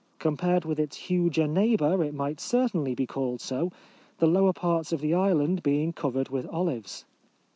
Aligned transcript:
Com 0.17 0.35
pared 0.35 0.65
with 0.65 0.79
its 0.79 0.97
huger 0.97 1.45
neighbour 1.45 2.03
it 2.03 2.15
might 2.15 2.39
certainly 2.39 2.95
be 2.95 3.05
called 3.05 3.39
so, 3.39 3.71
the 4.17 4.25
lower 4.25 4.51
parts 4.51 4.91
of 4.91 4.99
the 4.99 5.13
island 5.13 5.61
being 5.61 5.93
cov 5.93 6.15
ered 6.15 6.31
with 6.31 6.47
olives. 6.47 7.05